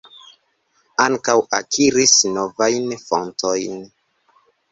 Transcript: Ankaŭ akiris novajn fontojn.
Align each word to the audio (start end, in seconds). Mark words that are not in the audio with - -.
Ankaŭ 1.03 1.35
akiris 1.57 2.15
novajn 2.39 2.89
fontojn. 3.05 3.77